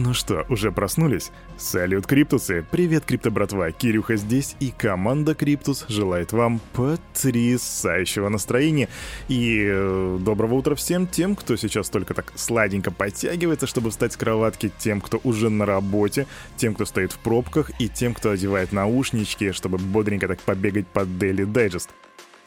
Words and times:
Ну 0.00 0.14
что, 0.14 0.46
уже 0.48 0.70
проснулись? 0.70 1.32
Салют, 1.56 2.06
Криптусы! 2.06 2.64
Привет, 2.70 3.04
Крипто 3.04 3.32
братва! 3.32 3.72
Кирюха 3.72 4.14
здесь, 4.14 4.54
и 4.60 4.70
команда 4.70 5.34
Криптус 5.34 5.86
желает 5.88 6.30
вам 6.30 6.60
потрясающего 6.72 8.28
настроения. 8.28 8.88
И 9.26 9.66
э, 9.68 10.18
доброго 10.20 10.54
утра 10.54 10.76
всем 10.76 11.08
тем, 11.08 11.34
кто 11.34 11.56
сейчас 11.56 11.90
только 11.90 12.14
так 12.14 12.32
сладенько 12.36 12.92
подтягивается, 12.92 13.66
чтобы 13.66 13.90
встать 13.90 14.12
с 14.12 14.16
кроватки, 14.16 14.70
тем, 14.78 15.00
кто 15.00 15.20
уже 15.24 15.50
на 15.50 15.66
работе, 15.66 16.28
тем, 16.56 16.74
кто 16.74 16.84
стоит 16.84 17.10
в 17.10 17.18
пробках, 17.18 17.72
и 17.80 17.88
тем, 17.88 18.14
кто 18.14 18.30
одевает 18.30 18.70
наушнички, 18.70 19.50
чтобы 19.50 19.78
бодренько 19.78 20.28
так 20.28 20.38
побегать 20.42 20.86
под 20.86 21.08
Daily 21.08 21.44
Digest. 21.44 21.88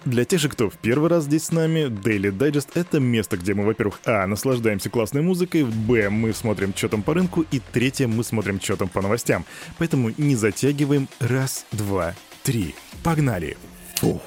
Для 0.05 0.25
тех 0.25 0.39
же, 0.39 0.49
кто 0.49 0.69
в 0.69 0.77
первый 0.77 1.09
раз 1.09 1.25
здесь 1.25 1.45
с 1.45 1.51
нами, 1.51 1.87
Daily 1.87 2.35
Digest— 2.35 2.69
это 2.73 2.99
место, 2.99 3.37
где 3.37 3.53
мы, 3.53 3.65
во-первых, 3.65 3.99
а, 4.05 4.25
наслаждаемся 4.25 4.89
классной 4.89 5.21
музыкой, 5.21 5.63
б, 5.63 6.09
мы 6.09 6.33
смотрим, 6.33 6.73
что 6.75 6.89
там 6.89 7.03
по 7.03 7.13
рынку, 7.13 7.45
и 7.51 7.61
третье, 7.71 8.07
мы 8.07 8.23
смотрим, 8.23 8.59
что 8.59 8.77
там 8.77 8.89
по 8.89 9.01
новостям. 9.01 9.45
Поэтому 9.77 10.11
не 10.17 10.35
затягиваем. 10.35 11.07
Раз, 11.19 11.65
два, 11.71 12.15
три. 12.43 12.73
Погнали! 13.03 13.57
Фух. 13.97 14.21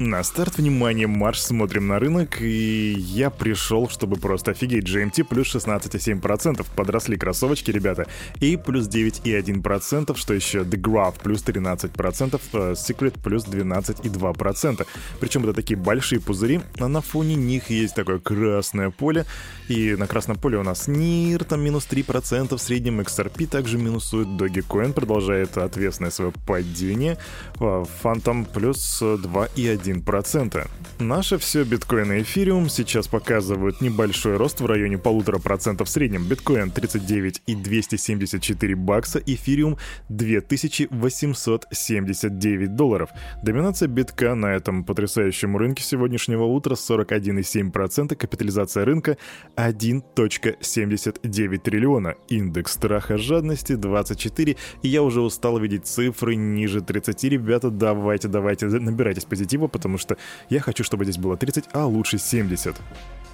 На 0.00 0.24
старт, 0.24 0.58
внимание, 0.58 1.06
марш, 1.06 1.40
смотрим 1.40 1.86
на 1.86 2.00
рынок, 2.00 2.42
и 2.42 2.96
я 2.98 3.30
пришел, 3.30 3.88
чтобы 3.88 4.16
просто 4.16 4.50
офигеть. 4.50 4.88
GMT 4.88 5.22
плюс 5.22 5.54
16,7%, 5.54 6.66
подросли 6.74 7.16
кроссовочки, 7.16 7.70
ребята, 7.70 8.08
и 8.40 8.56
плюс 8.56 8.88
9,1%, 8.88 10.16
что 10.16 10.34
еще, 10.34 10.62
The 10.62 10.82
Graph 10.82 11.22
плюс 11.22 11.44
13%, 11.44 12.40
э, 12.54 12.72
Secret 12.72 13.20
плюс 13.22 13.46
12,2%. 13.46 14.84
Причем 15.20 15.44
это 15.44 15.52
такие 15.52 15.76
большие 15.76 16.20
пузыри, 16.20 16.60
а 16.80 16.88
на 16.88 17.00
фоне 17.00 17.36
них 17.36 17.70
есть 17.70 17.94
такое 17.94 18.18
красное 18.18 18.90
поле, 18.90 19.26
и 19.68 19.94
на 19.94 20.08
красном 20.08 20.38
поле 20.38 20.58
у 20.58 20.64
нас 20.64 20.88
NIR, 20.88 21.44
там 21.44 21.62
минус 21.62 21.86
3%, 21.88 22.56
в 22.56 22.60
среднем 22.60 23.00
XRP 23.00 23.46
также 23.46 23.78
минусует, 23.78 24.26
Dogecoin 24.26 24.92
продолжает 24.92 25.56
ответственное 25.56 26.10
свое 26.10 26.32
падение, 26.46 27.16
э, 27.60 27.84
Phantom 28.02 28.44
плюс 28.52 29.00
2,1%. 29.00 29.83
1%. 29.84 30.68
Наше 31.00 31.38
все 31.38 31.64
биткоин 31.64 32.12
и 32.12 32.22
эфириум 32.22 32.68
сейчас 32.68 33.08
показывают 33.08 33.80
небольшой 33.80 34.36
рост 34.36 34.60
в 34.60 34.66
районе 34.66 34.98
полутора 34.98 35.38
процентов 35.38 35.88
в 35.88 35.90
среднем. 35.90 36.24
Биткоин 36.24 36.70
39 36.70 37.40
и 37.46 37.54
274 37.54 38.76
бакса, 38.76 39.22
эфириум 39.24 39.78
2879 40.08 42.76
долларов. 42.76 43.08
Доминация 43.42 43.88
битка 43.88 44.34
на 44.34 44.54
этом 44.54 44.84
потрясающем 44.84 45.56
рынке 45.56 45.82
сегодняшнего 45.82 46.44
утра 46.44 46.74
41,7%, 46.74 48.14
капитализация 48.14 48.84
рынка 48.84 49.16
1.79 49.56 51.58
триллиона, 51.58 52.14
индекс 52.28 52.72
страха 52.72 53.18
жадности 53.18 53.74
24, 53.74 54.56
и 54.82 54.88
я 54.88 55.02
уже 55.02 55.20
устал 55.20 55.58
видеть 55.58 55.86
цифры 55.86 56.36
ниже 56.36 56.80
30. 56.80 57.24
Ребята, 57.24 57.70
давайте, 57.70 58.28
давайте, 58.28 58.66
набирайтесь 58.66 59.24
позитива, 59.24 59.66
потому 59.74 59.98
что 59.98 60.16
я 60.48 60.60
хочу, 60.60 60.84
чтобы 60.84 61.04
здесь 61.04 61.18
было 61.18 61.36
30, 61.36 61.64
а 61.72 61.84
лучше 61.86 62.18
70. 62.18 62.76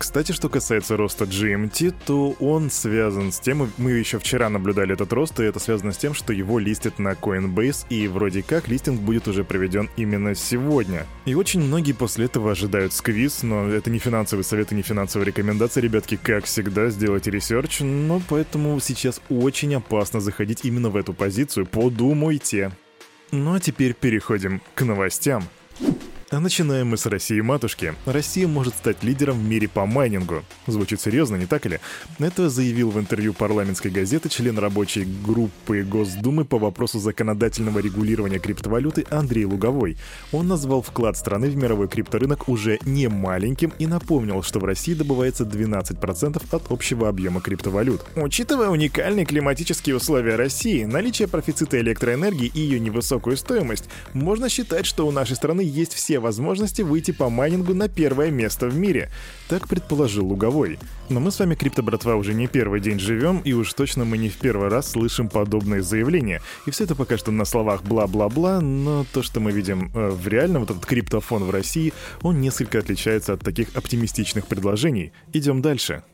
Кстати, 0.01 0.33
что 0.33 0.49
касается 0.49 0.97
роста 0.97 1.27
GMT, 1.27 1.95
то 2.07 2.31
он 2.41 2.71
связан 2.71 3.33
с 3.33 3.39
тем, 3.39 3.71
мы 3.77 3.91
еще 3.91 4.19
вчера 4.19 4.49
наблюдали 4.49 4.95
этот 4.95 5.13
рост, 5.13 5.39
и 5.39 5.43
это 5.43 5.59
связано 5.59 5.93
с 5.93 5.99
тем, 5.99 6.15
что 6.15 6.33
его 6.33 6.59
листят 6.59 6.99
на 6.99 7.13
Coinbase, 7.13 7.85
и 7.91 8.09
вроде 8.09 8.43
как 8.43 8.67
листинг 8.69 8.99
будет 8.99 9.29
уже 9.29 9.45
проведен 9.45 9.91
именно 9.99 10.35
сегодня. 10.35 11.07
И 11.27 11.35
очень 11.35 11.61
многие 11.61 11.93
после 11.93 12.25
этого 12.25 12.53
ожидают 12.53 12.95
squeeze, 12.95 13.43
но 13.43 13.69
это 13.69 13.91
не 13.91 13.99
финансовый 13.99 14.41
совет 14.41 14.73
и 14.73 14.75
не 14.75 14.81
финансовая 14.81 15.27
рекомендация, 15.27 15.83
ребятки, 15.83 16.17
как 16.17 16.47
всегда, 16.47 16.89
сделайте 16.89 17.31
research, 17.31 17.81
но 17.81 18.23
поэтому 18.27 18.81
сейчас 18.81 19.21
очень 19.29 19.75
опасно 19.75 20.21
заходить 20.21 20.65
именно 20.65 20.89
в 20.89 20.97
эту 20.97 21.13
позицию, 21.13 21.67
подумайте. 21.67 22.73
Ну 23.33 23.53
а 23.53 23.61
теперь 23.61 23.93
переходим 23.93 24.63
к 24.75 24.83
новостям. 24.83 25.45
А 26.33 26.39
начинаем 26.39 26.87
мы 26.87 26.97
с 26.97 27.07
России 27.07 27.41
матушки. 27.41 27.93
Россия 28.07 28.47
может 28.47 28.77
стать 28.77 29.03
лидером 29.03 29.41
в 29.41 29.43
мире 29.43 29.67
по 29.67 29.85
майнингу. 29.85 30.45
Звучит 30.69 31.01
серьезно, 31.01 31.35
не 31.35 31.47
так 31.47 31.67
ли? 31.67 31.81
Это 32.21 32.49
заявил 32.49 32.91
в 32.91 33.01
интервью 33.01 33.35
парламентской 33.35 33.91
газеты 33.91 34.29
член 34.29 34.57
рабочей 34.57 35.09
группы 35.27 35.83
Госдумы 35.83 36.45
по 36.45 36.61
вопросу 36.61 37.01
законодательного 37.01 37.81
регулирования 37.81 38.39
криптовалюты 38.39 39.07
Андрей 39.11 39.45
Луговой. 39.45 39.97
Он 40.31 40.47
назвал 40.47 40.83
вклад 40.83 41.17
страны 41.17 41.51
в 41.51 41.57
мировой 41.57 41.89
крипторынок 41.89 42.49
уже 42.49 42.79
не 42.85 43.09
маленьким 43.09 43.73
и 43.81 43.89
напомнил, 43.89 44.45
что 44.45 44.61
в 44.61 44.65
России 44.65 44.95
добывается 44.95 45.43
12% 45.43 46.41
от 46.49 46.71
общего 46.71 47.09
объема 47.09 47.41
криптовалют. 47.41 48.07
Учитывая 48.15 48.69
уникальные 48.69 49.27
климатические 49.27 49.97
условия 49.97 50.37
России, 50.37 50.85
наличие 50.85 51.27
профицита 51.27 51.81
электроэнергии 51.81 52.53
и 52.55 52.61
ее 52.61 52.79
невысокую 52.79 53.37
стоимость, 53.37 53.87
можно 54.13 54.49
считать, 54.49 54.87
что 54.87 55.09
у 55.09 55.11
нашей 55.11 55.35
страны 55.35 55.63
есть 55.63 55.93
все 55.93 56.20
возможности 56.21 56.83
выйти 56.83 57.11
по 57.11 57.29
майнингу 57.29 57.75
на 57.75 57.89
первое 57.89 58.31
место 58.31 58.69
в 58.69 58.77
мире. 58.77 59.11
Так 59.49 59.67
предположил 59.67 60.27
Луговой. 60.27 60.79
Но 61.09 61.19
мы 61.19 61.33
с 61.33 61.39
вами, 61.41 61.57
крипто-братва, 61.57 62.15
уже 62.15 62.35
не 62.35 62.47
первый 62.47 62.81
день 62.81 63.01
живем, 63.01 63.39
и 63.39 63.53
уж 63.53 63.73
точно 63.75 64.05
мы 64.05 64.17
не 64.17 64.29
в 64.29 64.37
первый 64.37 64.69
раз 64.69 64.93
слышим 64.93 65.29
подобные 65.29 65.83
заявления. 65.83 66.41
И 66.67 66.71
все 66.71 66.85
это 66.85 66.95
пока 66.95 67.19
что 67.19 67.33
на 67.33 67.45
словах 67.45 67.83
бла-бла-бла, 67.83 68.61
но 68.61 69.05
то, 69.13 69.23
что 69.23 69.41
мы 69.41 69.51
видим 69.51 69.91
э, 69.95 70.11
в 70.11 70.29
реальном, 70.29 70.63
вот 70.63 70.71
этот 70.71 70.87
криптофон 70.87 71.45
в 71.45 71.51
России, 71.51 71.93
он 72.23 72.41
несколько 72.41 72.79
отличается 72.79 73.33
от 73.33 73.41
таких 73.41 73.75
оптимистичных 73.75 74.47
предложений. 74.47 75.13
Идем 75.33 75.63
дальше. 75.63 76.05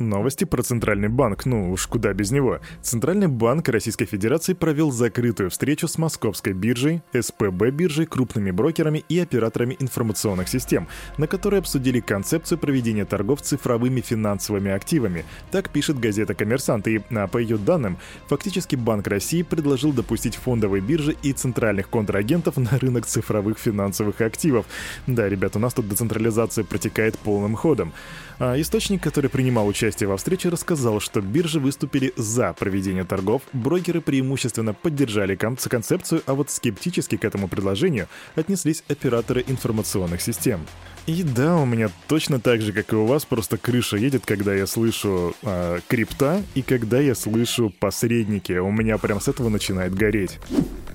Новости 0.00 0.44
про 0.44 0.62
Центральный 0.62 1.08
банк, 1.08 1.44
ну 1.44 1.70
уж 1.70 1.86
куда 1.86 2.14
без 2.14 2.30
него. 2.30 2.60
Центральный 2.80 3.28
банк 3.28 3.68
Российской 3.68 4.06
Федерации 4.06 4.54
провел 4.54 4.90
закрытую 4.90 5.50
встречу 5.50 5.86
с 5.86 5.98
Московской 5.98 6.54
биржей, 6.54 7.02
СПБ 7.12 7.70
биржей, 7.70 8.06
крупными 8.06 8.50
брокерами 8.50 9.04
и 9.10 9.18
операторами 9.18 9.76
информационных 9.78 10.48
систем, 10.48 10.88
на 11.18 11.26
которой 11.26 11.60
обсудили 11.60 12.00
концепцию 12.00 12.56
проведения 12.56 13.04
торгов 13.04 13.42
цифровыми 13.42 14.00
финансовыми 14.00 14.70
активами. 14.70 15.26
Так 15.50 15.68
пишет 15.68 16.00
газета 16.00 16.34
«Коммерсант», 16.34 16.88
и, 16.88 17.02
а, 17.10 17.26
по 17.26 17.36
ее 17.36 17.58
данным, 17.58 17.98
фактически 18.26 18.76
Банк 18.76 19.06
России 19.06 19.42
предложил 19.42 19.92
допустить 19.92 20.36
фондовые 20.36 20.80
биржи 20.80 21.14
и 21.22 21.34
центральных 21.34 21.90
контрагентов 21.90 22.56
на 22.56 22.78
рынок 22.78 23.04
цифровых 23.04 23.58
финансовых 23.58 24.22
активов. 24.22 24.64
Да, 25.06 25.28
ребят, 25.28 25.56
у 25.56 25.58
нас 25.58 25.74
тут 25.74 25.88
децентрализация 25.88 26.64
протекает 26.64 27.18
полным 27.18 27.54
ходом. 27.54 27.92
А 28.38 28.58
источник, 28.58 29.02
который 29.02 29.28
принимал 29.28 29.68
участие 29.68 29.89
во 30.06 30.16
встрече, 30.16 30.48
рассказал, 30.48 31.00
что 31.00 31.20
биржи 31.20 31.60
выступили 31.60 32.12
за 32.16 32.52
проведение 32.52 33.04
торгов, 33.04 33.42
брокеры 33.52 34.00
преимущественно 34.00 34.74
поддержали 34.74 35.36
концепцию, 35.36 36.22
а 36.26 36.34
вот 36.34 36.50
скептически 36.50 37.16
к 37.16 37.24
этому 37.24 37.48
предложению 37.48 38.08
отнеслись 38.36 38.84
операторы 38.88 39.44
информационных 39.46 40.20
систем. 40.20 40.66
И 41.06 41.22
да, 41.22 41.56
у 41.56 41.64
меня 41.64 41.90
точно 42.06 42.38
так 42.40 42.60
же, 42.60 42.72
как 42.72 42.92
и 42.92 42.96
у 42.96 43.06
вас, 43.06 43.24
просто 43.24 43.58
крыша 43.58 43.96
едет, 43.96 44.24
когда 44.24 44.54
я 44.54 44.66
слышу 44.66 45.34
э, 45.42 45.80
крипта 45.88 46.42
и 46.54 46.62
когда 46.62 47.00
я 47.00 47.14
слышу 47.14 47.72
посредники. 47.80 48.52
У 48.52 48.70
меня 48.70 48.98
прям 48.98 49.20
с 49.20 49.28
этого 49.28 49.48
начинает 49.48 49.94
гореть. 49.94 50.38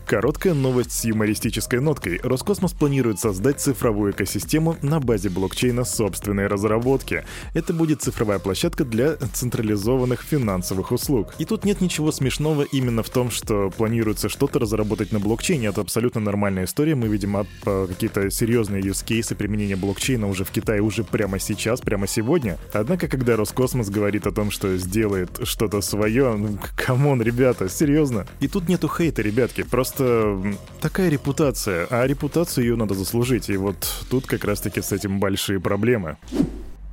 Короткая 0.06 0.54
новость 0.54 0.92
с 0.92 1.04
юмористической 1.04 1.80
ноткой. 1.80 2.20
Роскосмос 2.22 2.74
планирует 2.74 3.20
создать 3.20 3.60
цифровую 3.60 4.12
экосистему 4.12 4.78
на 4.84 5.00
базе 5.00 5.30
блокчейна 5.30 5.84
собственной 5.84 6.46
разработки. 6.46 7.26
Это 7.56 7.74
будет 7.74 8.04
цифровая 8.04 8.38
площадка 8.38 8.85
для 8.90 9.16
централизованных 9.16 10.22
финансовых 10.22 10.92
услуг. 10.92 11.34
И 11.40 11.46
тут 11.46 11.66
нет 11.66 11.82
ничего 11.82 12.12
смешного 12.12 12.64
именно 12.64 13.04
в 13.04 13.10
том, 13.10 13.32
что 13.32 13.70
планируется 13.70 14.30
что-то 14.30 14.60
разработать 14.60 15.12
на 15.12 15.20
блокчейне. 15.20 15.68
Это 15.68 15.82
абсолютно 15.82 16.22
нормальная 16.22 16.66
история. 16.66 16.96
Мы 16.96 17.08
видим 17.08 17.38
а, 17.38 17.46
какие-то 17.88 18.30
серьезные 18.30 18.82
use 18.82 19.04
кейсы 19.06 19.36
применения 19.36 19.76
блокчейна 19.76 20.28
уже 20.28 20.44
в 20.44 20.52
Китае 20.52 20.82
уже 20.82 21.04
прямо 21.04 21.40
сейчас, 21.40 21.82
прямо 21.82 22.08
сегодня. 22.08 22.58
Однако, 22.74 23.08
когда 23.08 23.36
Роскосмос 23.36 23.90
говорит 23.90 24.28
о 24.28 24.32
том, 24.32 24.52
что 24.52 24.76
сделает 24.78 25.40
что-то 25.44 25.82
свое, 25.82 26.36
ну, 26.36 26.58
come 26.76 27.02
on, 27.02 27.22
ребята, 27.22 27.70
серьезно. 27.70 28.26
И 28.40 28.48
тут 28.48 28.70
нету 28.70 28.90
хейта, 28.90 29.22
ребятки, 29.22 29.64
просто 29.64 30.38
такая 30.82 31.10
репутация, 31.10 31.88
а 31.90 32.06
репутацию 32.06 32.66
ее 32.66 32.76
надо 32.76 32.94
заслужить, 32.94 33.50
и 33.50 33.58
вот 33.58 33.76
тут 34.10 34.26
как 34.26 34.44
раз-таки 34.46 34.82
с 34.82 34.92
этим 34.92 35.20
большие 35.20 35.60
проблемы. 35.60 36.18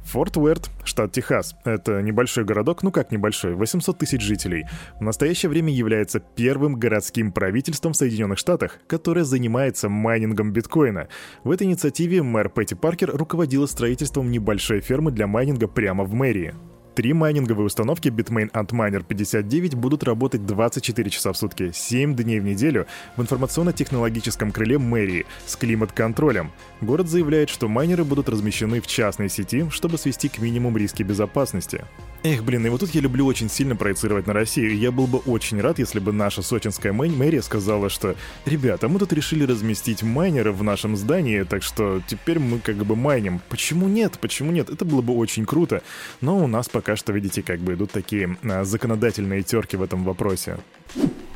Форт 0.04 0.36
Уэрт, 0.36 0.70
штат 0.84 1.12
Техас. 1.12 1.54
Это 1.64 2.02
небольшой 2.02 2.44
городок, 2.44 2.82
ну 2.82 2.90
как 2.90 3.12
небольшой, 3.12 3.54
800 3.54 3.98
тысяч 3.98 4.20
жителей. 4.20 4.64
В 4.98 5.02
настоящее 5.02 5.48
время 5.50 5.72
является 5.72 6.20
первым 6.20 6.76
городским 6.76 7.32
правительством 7.32 7.92
в 7.92 7.96
Соединенных 7.96 8.38
Штатах, 8.38 8.78
которое 8.86 9.24
занимается 9.24 9.88
майнингом 9.88 10.52
биткоина. 10.52 11.08
В 11.44 11.50
этой 11.50 11.66
инициативе 11.66 12.22
мэр 12.22 12.48
Пэтти 12.48 12.74
Паркер 12.74 13.10
руководила 13.14 13.66
строительством 13.66 14.30
небольшой 14.30 14.80
фермы 14.80 15.12
для 15.12 15.26
майнинга 15.26 15.68
прямо 15.68 16.04
в 16.04 16.14
мэрии. 16.14 16.54
Три 16.94 17.14
майнинговые 17.14 17.64
установки 17.64 18.08
Bitmain 18.08 18.50
Antminer 18.50 19.02
59 19.02 19.74
будут 19.74 20.04
работать 20.04 20.44
24 20.44 21.08
часа 21.08 21.32
в 21.32 21.38
сутки, 21.38 21.70
7 21.72 22.14
дней 22.14 22.38
в 22.38 22.44
неделю 22.44 22.86
в 23.16 23.22
информационно-технологическом 23.22 24.52
крыле 24.52 24.78
мэрии 24.78 25.24
с 25.46 25.56
климат-контролем. 25.56 26.52
Город 26.82 27.08
заявляет, 27.08 27.48
что 27.48 27.66
майнеры 27.66 28.04
будут 28.04 28.28
размещены 28.28 28.82
в 28.82 28.86
частной 28.86 29.30
сети, 29.30 29.70
чтобы 29.70 29.96
свести 29.96 30.28
к 30.28 30.38
минимуму 30.38 30.76
риски 30.76 31.02
безопасности. 31.02 31.86
Эх, 32.24 32.44
блин, 32.44 32.64
и 32.64 32.68
вот 32.68 32.78
тут 32.78 32.90
я 32.90 33.00
люблю 33.00 33.26
очень 33.26 33.50
сильно 33.50 33.74
проецировать 33.74 34.28
на 34.28 34.32
Россию. 34.32 34.78
Я 34.78 34.92
был 34.92 35.08
бы 35.08 35.18
очень 35.18 35.60
рад, 35.60 35.80
если 35.80 35.98
бы 35.98 36.12
наша 36.12 36.40
сочинская 36.42 36.92
мэ- 36.92 37.12
мэрия 37.16 37.42
сказала, 37.42 37.88
что 37.88 38.14
«Ребята, 38.46 38.88
мы 38.88 39.00
тут 39.00 39.12
решили 39.12 39.44
разместить 39.44 40.04
майнеры 40.04 40.52
в 40.52 40.62
нашем 40.62 40.96
здании, 40.96 41.42
так 41.42 41.64
что 41.64 42.00
теперь 42.06 42.38
мы 42.38 42.60
как 42.60 42.76
бы 42.76 42.94
майним». 42.94 43.40
Почему 43.48 43.88
нет? 43.88 44.20
Почему 44.20 44.52
нет? 44.52 44.70
Это 44.70 44.84
было 44.84 45.02
бы 45.02 45.16
очень 45.16 45.44
круто. 45.44 45.82
Но 46.20 46.38
у 46.38 46.46
нас 46.46 46.68
пока 46.68 46.94
что, 46.94 47.12
видите, 47.12 47.42
как 47.42 47.58
бы 47.58 47.74
идут 47.74 47.90
такие 47.90 48.36
а, 48.44 48.62
законодательные 48.62 49.42
терки 49.42 49.76
в 49.76 49.82
этом 49.82 50.04
вопросе. 50.04 50.58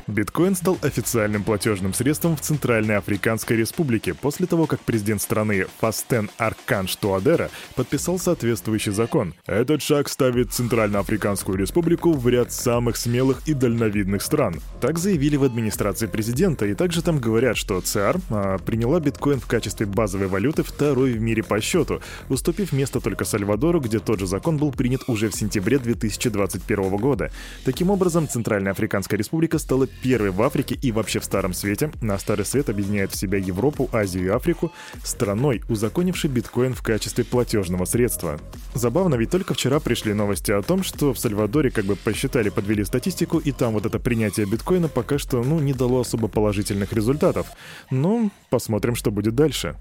Биткоин 0.06 0.55
стал 0.55 0.79
официальным 0.82 1.43
платежным 1.43 1.93
средством 1.93 2.37
в 2.37 2.41
Центральной 2.41 2.97
Африканской 2.97 3.56
Республике 3.56 4.14
после 4.14 4.47
того, 4.47 4.67
как 4.67 4.79
президент 4.81 5.20
страны 5.20 5.67
Фастен 5.81 6.31
Арканш 6.38 6.94
Туадера 6.94 7.50
подписал 7.75 8.20
соответствующий 8.20 8.93
закон. 8.93 9.35
Этот 9.47 9.82
шаг 9.82 10.08
ставит 10.08 10.53
Центральноафриканскую 10.53 11.58
Республику 11.58 12.12
в 12.12 12.29
ряд 12.29 12.53
самых 12.53 12.97
смелых 12.97 13.43
и 13.47 13.55
дальновидных 13.55 14.23
стран. 14.23 14.61
Так 14.81 14.99
заявили 14.99 15.35
в 15.35 15.43
администрации 15.43 16.06
президента, 16.06 16.67
и 16.67 16.75
также 16.75 17.02
там 17.02 17.19
говорят, 17.19 17.56
что 17.56 17.81
ЦАР 17.81 18.20
а, 18.31 18.59
приняла 18.59 19.00
биткоин 19.00 19.41
в 19.41 19.47
качестве 19.47 19.87
базовой 19.87 20.29
валюты 20.29 20.62
второй 20.62 21.14
в 21.14 21.20
мире 21.20 21.43
по 21.43 21.61
счету, 21.61 22.00
уступив 22.29 22.73
место 22.73 23.00
только 23.00 23.25
Сальвадору, 23.25 23.81
где 23.81 23.99
тот 23.99 24.20
же 24.20 24.29
закон 24.29 24.56
был 24.56 24.70
принят 24.70 25.02
уже 25.09 25.31
в 25.31 25.35
сентябре 25.35 25.81
2021 25.81 26.97
года. 26.97 27.32
Таким 27.64 27.91
образом, 27.91 28.29
Центральная 28.29 28.70
Африканская 28.70 29.19
Республика 29.19 29.59
стала 29.59 29.88
первый 30.02 30.31
в 30.31 30.43
Африке 30.43 30.78
и 30.81 30.93
вообще 30.93 31.20
в 31.20 31.25
Старом 31.25 31.52
Свете, 31.52 31.90
на 32.00 32.19
Старый 32.19 32.44
Свет 32.44 32.69
объединяет 32.69 33.12
в 33.12 33.16
себя 33.16 33.38
Европу, 33.38 33.88
Азию 33.93 34.26
и 34.26 34.28
Африку, 34.28 34.72
страной, 35.02 35.62
узаконившей 35.69 36.31
биткоин 36.31 36.75
в 36.75 36.82
качестве 36.82 37.25
платежного 37.25 37.84
средства. 37.84 38.38
Забавно, 38.75 39.14
ведь 39.14 39.31
только 39.31 39.54
вчера 39.54 39.81
пришли 39.81 40.14
новости 40.14 40.52
о 40.52 40.62
том, 40.62 40.82
что 40.82 41.12
в 41.12 41.19
Сальвадоре 41.19 41.70
как 41.70 41.84
бы 41.84 41.96
посчитали, 41.96 42.48
подвели 42.48 42.84
статистику, 42.84 43.38
и 43.38 43.52
там 43.52 43.72
вот 43.72 43.87
это 43.87 43.98
принятие 43.98 44.46
биткоина 44.46 44.88
пока 44.88 45.19
что, 45.19 45.43
ну, 45.43 45.58
не 45.60 45.72
дало 45.72 46.00
особо 46.00 46.28
положительных 46.28 46.92
результатов. 46.92 47.46
Ну, 47.90 48.31
посмотрим, 48.50 48.94
что 48.94 49.10
будет 49.10 49.34
дальше. 49.34 49.76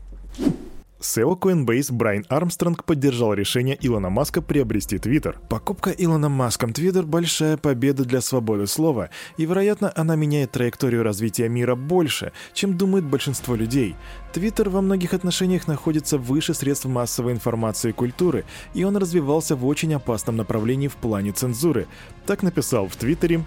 SEO 1.02 1.38
Coinbase 1.38 1.92
Брайан 1.92 2.26
Армстронг 2.30 2.86
поддержал 2.86 3.34
решение 3.34 3.78
Илона 3.82 4.10
Маска 4.10 4.42
приобрести 4.42 4.98
Твиттер. 4.98 5.40
Покупка 5.50 5.92
Илона 5.92 6.30
Маском 6.30 6.72
Твиттер– 6.72 7.04
большая 7.06 7.58
победа 7.58 8.06
для 8.06 8.22
свободы 8.22 8.66
слова, 8.66 9.10
и, 9.36 9.46
вероятно, 9.46 9.92
она 9.94 10.16
меняет 10.16 10.52
траекторию 10.52 11.04
развития 11.04 11.50
мира 11.50 11.76
больше, 11.76 12.32
чем 12.54 12.78
думает 12.78 13.04
большинство 13.04 13.56
людей. 13.56 13.96
Твиттер 14.32 14.70
во 14.70 14.82
многих 14.82 15.14
отношениях 15.14 15.68
находится 15.68 16.18
выше 16.18 16.54
средств 16.54 16.86
массовой 16.86 17.34
информации 17.34 17.90
и 17.90 17.94
культуры, 17.94 18.46
и 18.74 18.86
он 18.86 18.96
развивался 18.96 19.56
в 19.56 19.66
очень 19.66 19.94
опасном 19.94 20.38
направлении 20.38 20.88
в 20.88 20.96
плане 20.96 21.34
цензуры. 21.34 21.88
Так 22.26 22.42
написал 22.42 22.88
в 22.88 22.96
Твиттере 22.96 23.44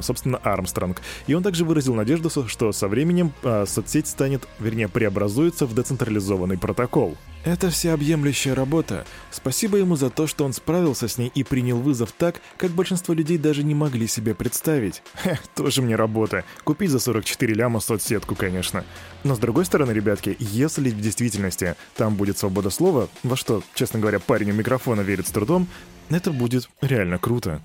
собственно, 0.00 0.38
Армстронг. 0.38 1.00
И 1.26 1.34
он 1.34 1.42
также 1.42 1.64
выразил 1.64 1.94
надежду, 1.94 2.30
что 2.48 2.72
со 2.72 2.88
временем 2.88 3.32
а, 3.42 3.64
соцсеть 3.66 4.06
станет, 4.06 4.46
вернее, 4.58 4.88
преобразуется 4.88 5.66
в 5.66 5.74
децентрализованный 5.74 6.58
протокол. 6.58 7.16
Это 7.44 7.70
всеобъемлющая 7.70 8.54
работа. 8.54 9.04
Спасибо 9.32 9.76
ему 9.76 9.96
за 9.96 10.10
то, 10.10 10.28
что 10.28 10.44
он 10.44 10.52
справился 10.52 11.08
с 11.08 11.18
ней 11.18 11.30
и 11.34 11.42
принял 11.42 11.78
вызов 11.78 12.12
так, 12.12 12.40
как 12.56 12.70
большинство 12.70 13.14
людей 13.14 13.36
даже 13.36 13.64
не 13.64 13.74
могли 13.74 14.06
себе 14.06 14.32
представить. 14.32 15.02
Хе, 15.24 15.40
тоже 15.56 15.82
мне 15.82 15.96
работа. 15.96 16.44
Купить 16.62 16.90
за 16.90 17.00
44 17.00 17.52
ляма 17.54 17.80
соцсетку, 17.80 18.36
конечно. 18.36 18.84
Но 19.24 19.34
с 19.34 19.40
другой 19.40 19.64
стороны, 19.64 19.90
ребятки, 19.90 20.36
если 20.38 20.90
в 20.90 21.00
действительности 21.00 21.74
там 21.96 22.14
будет 22.14 22.38
свобода 22.38 22.70
слова, 22.70 23.08
во 23.24 23.36
что, 23.36 23.64
честно 23.74 23.98
говоря, 23.98 24.20
парень 24.20 24.52
у 24.52 24.54
микрофона 24.54 25.00
верит 25.00 25.26
с 25.26 25.30
трудом, 25.32 25.66
это 26.10 26.30
будет 26.30 26.68
реально 26.80 27.18
круто. 27.18 27.60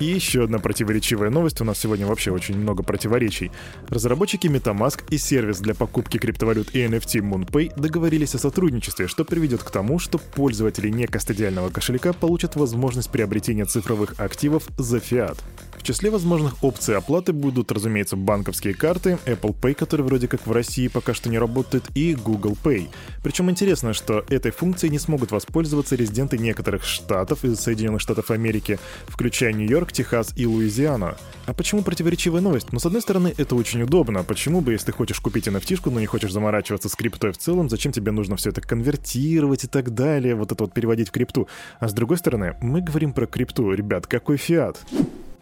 И 0.00 0.06
еще 0.06 0.44
одна 0.44 0.58
противоречивая 0.58 1.30
новость, 1.30 1.60
у 1.60 1.64
нас 1.64 1.78
сегодня 1.78 2.06
вообще 2.06 2.32
очень 2.32 2.56
много 2.56 2.82
противоречий. 2.82 3.52
Разработчики 3.88 4.48
MetaMask 4.48 5.04
и 5.10 5.18
сервис 5.18 5.60
для 5.60 5.74
покупки 5.74 6.18
криптовалют 6.18 6.74
и 6.74 6.84
NFT 6.84 7.20
MoonPay 7.20 7.80
договорились 7.80 8.34
о 8.34 8.38
сотрудничестве, 8.38 9.06
что 9.06 9.24
приведет 9.24 9.62
к 9.62 9.70
тому, 9.70 9.98
что 9.98 10.18
пользователи 10.18 10.88
некастодиального 10.88 11.70
кошелька 11.70 12.12
получат 12.12 12.56
возможность 12.56 13.10
приобретения 13.10 13.66
цифровых 13.66 14.14
активов 14.18 14.64
за 14.78 14.98
фиат. 14.98 15.38
Числе 15.84 16.08
возможных 16.08 16.64
опций 16.64 16.96
оплаты 16.96 17.34
будут, 17.34 17.70
разумеется, 17.70 18.16
банковские 18.16 18.72
карты, 18.72 19.18
Apple 19.26 19.54
Pay, 19.54 19.74
который 19.74 20.00
вроде 20.00 20.28
как 20.28 20.46
в 20.46 20.50
России 20.50 20.88
пока 20.88 21.12
что 21.12 21.28
не 21.28 21.38
работает, 21.38 21.84
и 21.94 22.14
Google 22.14 22.56
Pay. 22.64 22.88
Причем 23.22 23.50
интересно, 23.50 23.92
что 23.92 24.24
этой 24.30 24.50
функцией 24.50 24.90
не 24.90 24.98
смогут 24.98 25.30
воспользоваться 25.30 25.94
резиденты 25.94 26.38
некоторых 26.38 26.84
штатов 26.84 27.44
из 27.44 27.60
Соединенных 27.60 28.00
Штатов 28.00 28.30
Америки, 28.30 28.78
включая 29.06 29.52
Нью-Йорк, 29.52 29.92
Техас 29.92 30.32
и 30.36 30.46
Луизиану. 30.46 31.16
А 31.44 31.52
почему 31.52 31.82
противоречивая 31.82 32.40
новость? 32.40 32.72
Ну, 32.72 32.78
с 32.78 32.86
одной 32.86 33.02
стороны, 33.02 33.34
это 33.36 33.54
очень 33.54 33.82
удобно. 33.82 34.24
Почему 34.24 34.62
бы, 34.62 34.72
если 34.72 34.86
ты 34.86 34.92
хочешь 34.92 35.20
купить 35.20 35.48
nft 35.48 35.90
но 35.90 36.00
не 36.00 36.06
хочешь 36.06 36.32
заморачиваться 36.32 36.88
с 36.88 36.94
криптой 36.94 37.32
в 37.32 37.36
целом, 37.36 37.68
зачем 37.68 37.92
тебе 37.92 38.10
нужно 38.10 38.36
все 38.36 38.48
это 38.48 38.62
конвертировать 38.62 39.64
и 39.64 39.66
так 39.66 39.92
далее, 39.92 40.34
вот 40.34 40.50
это 40.50 40.64
вот 40.64 40.72
переводить 40.72 41.08
в 41.08 41.12
крипту? 41.12 41.46
А 41.78 41.88
с 41.88 41.92
другой 41.92 42.16
стороны, 42.16 42.56
мы 42.62 42.80
говорим 42.80 43.12
про 43.12 43.26
крипту. 43.26 43.70
Ребят, 43.74 44.06
какой 44.06 44.38
фиат? 44.38 44.80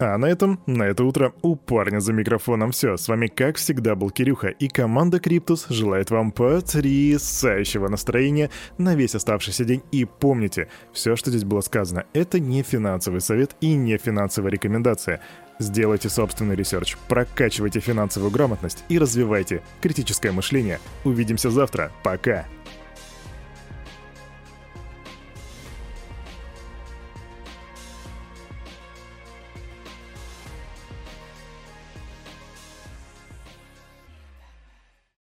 А 0.05 0.19
на 0.19 0.27
этом, 0.27 0.59
на 0.67 0.83
это 0.83 1.05
утро 1.05 1.33
у 1.43 1.55
парня 1.55 2.01
за 2.01 2.13
микрофоном 2.13 2.73
все. 2.73 2.97
С 2.97 3.07
вами, 3.07 3.29
как 3.29 3.55
всегда, 3.55 3.95
был 3.95 4.11
Кирюха, 4.11 4.49
и 4.49 4.67
команда 4.67 5.21
Криптус 5.21 5.67
желает 5.69 6.11
вам 6.11 6.33
потрясающего 6.33 7.87
настроения 7.87 8.51
на 8.79 8.97
весь 8.97 9.15
оставшийся 9.15 9.65
день. 9.65 9.85
И 9.93 10.05
помните, 10.05 10.67
все, 10.93 11.15
что 11.15 11.31
здесь 11.31 11.45
было 11.45 11.61
сказано, 11.61 12.05
это 12.15 12.41
не 12.41 12.65
финансовый 12.65 13.21
совет 13.21 13.55
и 13.61 13.75
не 13.75 13.97
финансовая 13.97 14.51
рекомендация. 14.51 15.21
Сделайте 15.61 16.09
собственный 16.09 16.57
research, 16.57 16.97
прокачивайте 17.07 17.79
финансовую 17.79 18.33
грамотность 18.33 18.83
и 18.89 18.99
развивайте 18.99 19.63
критическое 19.81 20.33
мышление. 20.33 20.81
Увидимся 21.05 21.49
завтра. 21.49 21.93
Пока! 22.03 22.47